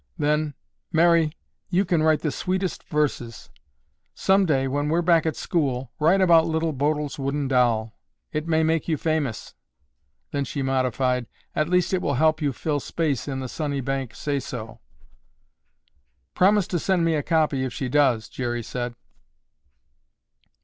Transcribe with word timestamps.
Then, 0.17 0.55
"Mary, 0.91 1.31
you 1.69 1.85
can 1.85 2.01
write 2.01 2.21
the 2.21 2.31
sweetest 2.31 2.83
verses. 2.85 3.51
Someday 4.15 4.65
when 4.65 4.89
we're 4.89 5.03
back 5.03 5.27
at 5.27 5.35
school, 5.35 5.91
write 5.99 6.21
about 6.21 6.47
Little 6.47 6.73
Bodil's 6.73 7.19
wooden 7.19 7.47
doll. 7.47 7.93
It 8.31 8.47
may 8.47 8.63
make 8.63 8.87
you 8.87 8.97
famous." 8.97 9.53
Then 10.31 10.43
she 10.43 10.63
modified, 10.63 11.27
"At 11.55 11.69
least 11.69 11.93
it 11.93 12.01
will 12.01 12.15
help 12.15 12.41
you 12.41 12.51
fill 12.51 12.79
space 12.79 13.27
in 13.27 13.41
'The 13.41 13.49
Sunnybank 13.49 14.15
Say 14.15 14.39
So.'" 14.39 14.79
"Promise 16.33 16.65
to 16.69 16.79
send 16.79 17.05
me 17.05 17.13
a 17.13 17.21
copy 17.21 17.63
if 17.63 17.71
she 17.71 17.87
does," 17.87 18.27
Jerry 18.27 18.63
said. 18.63 18.95